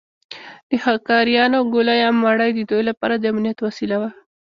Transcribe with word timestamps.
د 0.69 0.71
ښکاریانو 0.83 1.59
ګوله 1.73 1.93
یا 2.03 2.09
مړۍ 2.23 2.51
د 2.55 2.59
دوی 2.69 2.83
لپاره 2.89 3.15
د 3.17 3.23
امنیت 3.31 3.57
وسیله 3.61 3.95
وه. 4.01 4.09